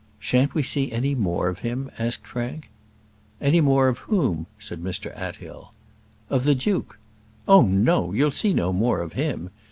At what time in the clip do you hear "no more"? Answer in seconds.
8.55-8.99